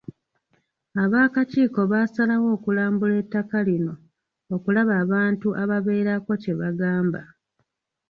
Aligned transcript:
Ab'akakiiko 1.03 1.81
baasalawo 1.91 2.47
okulambula 2.55 3.15
ettaka 3.23 3.57
lino 3.67 3.93
okulaba 4.55 4.93
abantu 5.03 5.47
ababeerako 5.61 6.31
kye 6.41 6.53
bagamba. 6.61 7.21